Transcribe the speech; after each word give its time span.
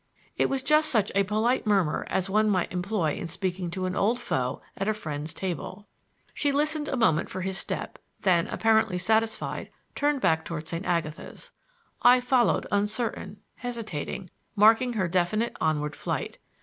It 0.35 0.49
was 0.49 0.63
just 0.63 0.89
such 0.89 1.11
a 1.13 1.23
polite 1.23 1.67
murmur 1.67 2.07
as 2.09 2.27
one 2.27 2.49
might 2.49 2.73
employ 2.73 3.11
in 3.13 3.27
speaking 3.27 3.69
to 3.69 3.85
an 3.85 3.95
old 3.95 4.19
foe 4.19 4.59
at 4.75 4.87
a 4.87 4.95
friend's 4.95 5.31
table. 5.31 5.87
She 6.33 6.51
listened 6.51 6.87
a 6.87 6.97
moment 6.97 7.29
for 7.29 7.41
his 7.41 7.59
step; 7.59 7.99
then, 8.21 8.47
apparently 8.47 8.97
satisfied, 8.97 9.69
turned 9.93 10.19
back 10.19 10.43
toward 10.43 10.67
St. 10.67 10.87
Agatha's. 10.87 11.51
I 12.01 12.19
followed, 12.19 12.65
uncertain, 12.71 13.41
hesitating, 13.57 14.31
marking 14.55 14.93
her 14.93 15.07
definite 15.07 15.55
onward 15.61 15.95
flight. 15.95 16.39